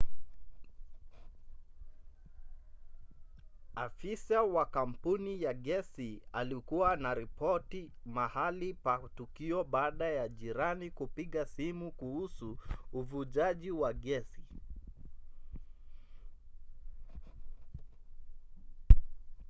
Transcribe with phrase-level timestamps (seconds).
[3.75, 11.91] afisa wa kampuni ya gesi alikuwa anaripoti mahali pa tukio baada ya jirani kupiga simu
[11.91, 12.57] kuhusu
[12.93, 14.43] uvujaji wa gesi